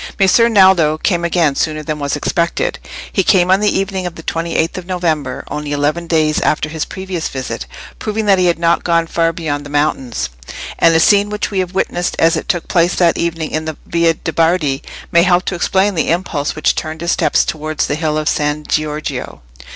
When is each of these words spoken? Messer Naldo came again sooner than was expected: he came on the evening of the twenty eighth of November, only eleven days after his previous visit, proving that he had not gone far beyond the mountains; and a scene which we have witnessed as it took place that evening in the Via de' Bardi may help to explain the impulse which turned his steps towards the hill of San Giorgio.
Messer 0.17 0.49
Naldo 0.49 0.97
came 0.97 1.23
again 1.23 1.53
sooner 1.53 1.83
than 1.83 1.99
was 1.99 2.15
expected: 2.15 2.79
he 3.13 3.21
came 3.21 3.51
on 3.51 3.59
the 3.59 3.69
evening 3.77 4.07
of 4.07 4.15
the 4.15 4.23
twenty 4.23 4.55
eighth 4.55 4.75
of 4.75 4.87
November, 4.87 5.43
only 5.47 5.71
eleven 5.73 6.07
days 6.07 6.39
after 6.41 6.69
his 6.69 6.85
previous 6.85 7.27
visit, 7.27 7.67
proving 7.99 8.25
that 8.25 8.39
he 8.39 8.47
had 8.47 8.57
not 8.57 8.83
gone 8.83 9.05
far 9.05 9.31
beyond 9.31 9.63
the 9.63 9.69
mountains; 9.69 10.29
and 10.79 10.95
a 10.95 10.99
scene 10.99 11.29
which 11.29 11.51
we 11.51 11.59
have 11.59 11.75
witnessed 11.75 12.15
as 12.17 12.35
it 12.35 12.49
took 12.49 12.67
place 12.67 12.95
that 12.95 13.15
evening 13.19 13.51
in 13.51 13.65
the 13.65 13.77
Via 13.85 14.15
de' 14.15 14.33
Bardi 14.33 14.81
may 15.11 15.21
help 15.21 15.45
to 15.45 15.53
explain 15.53 15.93
the 15.93 16.09
impulse 16.09 16.55
which 16.55 16.73
turned 16.73 17.01
his 17.01 17.11
steps 17.11 17.45
towards 17.45 17.85
the 17.85 17.93
hill 17.93 18.17
of 18.17 18.27
San 18.27 18.63
Giorgio. 18.65 19.43